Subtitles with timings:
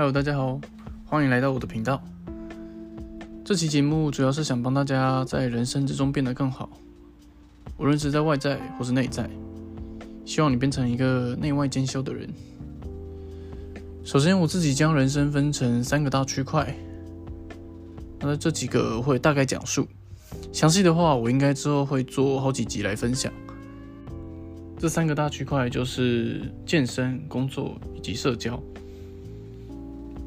[0.00, 0.60] Hello，大家好，
[1.06, 2.00] 欢迎来到我的频道。
[3.44, 6.70] 这期节目主要是想帮大家在人生之中变得更好，
[7.78, 9.28] 无论是在外在或是内在，
[10.24, 12.32] 希望你变成一个内外兼修的人。
[14.04, 16.72] 首先，我自己将人生分成三个大区块，
[18.20, 19.88] 那这几个会大概讲述，
[20.52, 23.32] 详细的话我应该之后会做好几集来分享。
[24.78, 28.62] 这三个大区块就是健身、工作以及社交。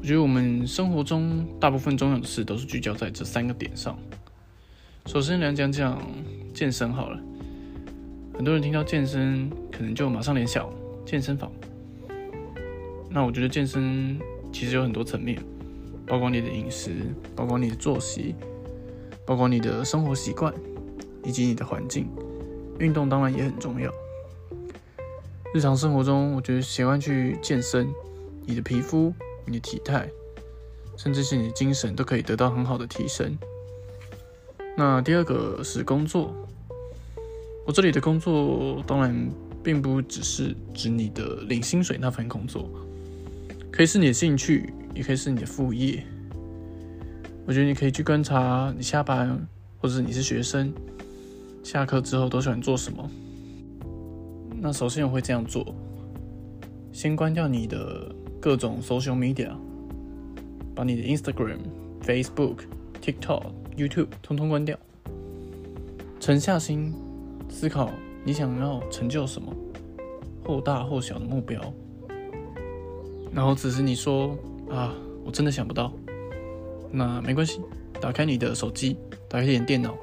[0.02, 3.96] 我觉得我们生活中大部分重要的事都是聚焦在这三个点上。
[5.06, 5.96] 首先来讲讲
[6.52, 7.20] 健身好了，
[8.34, 10.68] 很多人听到健身可能就马上联想
[11.06, 11.52] 健身房。
[13.10, 14.18] 那我觉得健身
[14.52, 15.40] 其实有很多层面，
[16.04, 16.90] 包括你的饮食，
[17.36, 18.34] 包括你的作息，
[19.24, 20.52] 包括你的生活习惯，
[21.22, 22.08] 以及你的环境。
[22.80, 23.88] 运动当然也很重要。
[25.54, 27.88] 日常生活中，我觉得喜欢去健身，
[28.46, 29.14] 你的皮肤、
[29.46, 30.08] 你的体态，
[30.96, 33.36] 甚至是你的精神，都可以得到很好的提升。
[34.76, 36.34] 那第二个是工作，
[37.66, 39.30] 我这里的工作当然
[39.62, 42.70] 并不只是指你的领薪水那份工作，
[43.70, 46.02] 可以是你的兴趣，也可以是你的副业。
[47.44, 49.46] 我觉得你可以去观察你下班，
[49.78, 50.72] 或者你是学生，
[51.64, 53.10] 下课之后都喜欢做什么。
[54.60, 55.74] 那首先我会这样做，
[56.92, 58.11] 先关掉你的
[58.42, 59.52] 各种 social media，
[60.74, 61.58] 把你的 Instagram、
[62.02, 62.56] Facebook、
[63.00, 63.44] TikTok、
[63.76, 64.76] YouTube 通通关掉，
[66.18, 66.92] 沉下心
[67.48, 67.92] 思考
[68.24, 69.54] 你想要成就什么，
[70.44, 71.72] 或大或小的目标，
[73.32, 74.36] 然后只是你说
[74.68, 74.92] 啊，
[75.24, 75.92] 我真的想不到，
[76.90, 77.60] 那没关系，
[78.00, 78.96] 打开你的手机，
[79.28, 79.96] 打开你的电脑，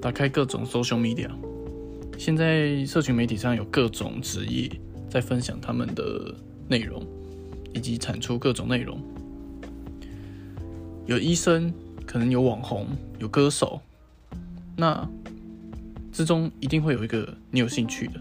[0.00, 1.28] 打开各种 social media。
[2.16, 4.70] 现在社群媒体上有各种职业
[5.10, 6.34] 在分享他们的
[6.66, 7.06] 内容，
[7.74, 9.00] 以及产出各种内容。
[11.06, 11.72] 有医生，
[12.06, 12.86] 可能有网红，
[13.18, 13.80] 有歌手，
[14.76, 15.08] 那
[16.12, 18.20] 之中一定会有一个你有兴趣的，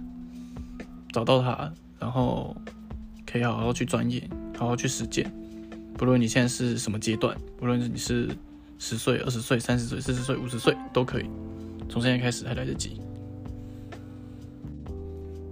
[1.11, 2.55] 找到他，然后
[3.25, 4.21] 可以好好去钻研，
[4.57, 5.31] 好好去实践。
[5.97, 8.29] 不论你现在是什么阶段，不论你是
[8.77, 11.25] 十岁、二十岁、三十岁、四十岁、五十岁，都可以，
[11.89, 13.01] 从现在开始还来得及。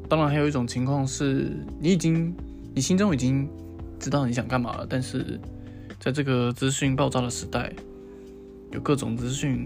[0.08, 1.52] 当然，还有一种情况是
[1.82, 2.32] 你已经，
[2.76, 3.50] 你心中已经
[4.06, 5.40] 知道你想干嘛了，但是
[6.00, 7.74] 在这个资讯爆炸的时代，
[8.72, 9.66] 有各种资讯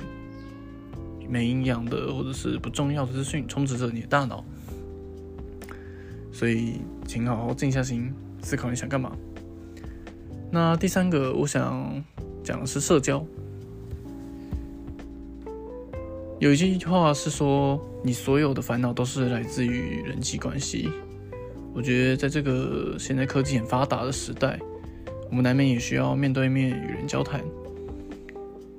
[1.28, 4.42] 没营养的或者是不重要的资讯充斥着你的大脑，
[6.32, 9.12] 所以请好好静下心思考你想干嘛。
[10.50, 12.02] 那第三个，我想
[12.42, 13.22] 讲的是社交。
[16.40, 20.90] 有一句话是说，你所有的烦恼都是来自于人际关系。
[21.80, 24.60] 我觉得在这个现在科技很发达的时代，
[25.30, 27.42] 我们难免也需要面对面与人交谈。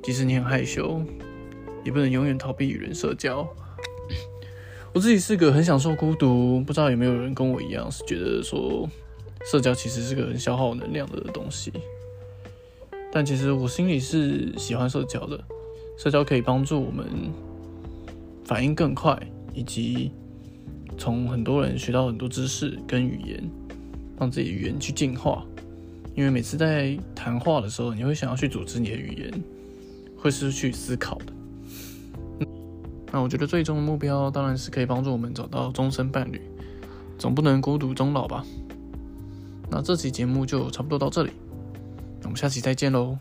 [0.03, 1.03] 即使你很害羞，
[1.83, 3.49] 也不能永远逃避与人社交。
[4.93, 8.87] 我自己是个很享受孤独，不知道有没有人跟我一样，是觉得说
[9.47, 11.73] 社交其实是个很消耗能量的东西。
[13.11, 15.43] 但其实我心里是喜欢社交的，
[15.97, 17.07] 社交可以帮助我们。
[18.45, 19.19] 反应更快，
[19.55, 20.13] 以及
[21.01, 23.43] 从很多人学到很多知识跟语言，
[24.19, 25.43] 让自己语言去进化。
[26.15, 29.43] 因为每次在谈话的时候，你会想要去组织你的语言，
[30.15, 31.33] 会是去思考的。
[33.11, 36.39] 那我觉得最终的目标当然是可以帮助我们找到终身伴侣，
[37.17, 38.45] 总不能孤独终老吧。
[39.71, 41.31] 那这期节目就差不多到这里，
[42.25, 43.17] 我们下期再见喽。